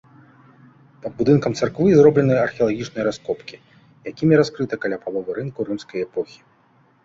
[1.03, 3.55] Пад будынкам царквы зроблены археалагічныя раскопкі,
[4.15, 6.39] якімі раскрыта каля паловы рынку рымскай эпохі.